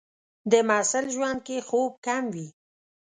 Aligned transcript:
د 0.51 0.53
محصل 0.67 1.05
ژوند 1.15 1.39
کې 1.47 1.57
خوب 1.67 1.91
کم 2.05 2.23
وي. 2.33 2.47